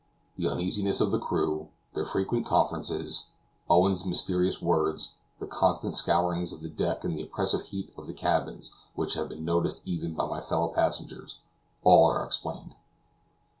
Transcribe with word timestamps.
The 0.35 0.47
uneasiness 0.47 0.99
of 0.99 1.11
the 1.11 1.19
crew, 1.19 1.69
their 1.93 2.05
frequent 2.05 2.43
conferences, 2.47 3.27
Owen's 3.69 4.03
mysterious 4.03 4.59
words, 4.59 5.13
the 5.39 5.45
constant 5.45 5.95
scourings 5.95 6.51
of 6.51 6.61
the 6.61 6.69
deck 6.69 7.03
and 7.03 7.15
the 7.15 7.21
oppressive 7.21 7.67
heat 7.67 7.93
of 7.95 8.07
the 8.07 8.13
cabins 8.15 8.75
which 8.95 9.13
had 9.13 9.29
been 9.29 9.45
noticed 9.45 9.83
even 9.85 10.15
by 10.15 10.25
my 10.27 10.41
fellow 10.41 10.69
passengers, 10.69 11.37
all 11.83 12.05
are 12.09 12.25
explained. 12.25 12.73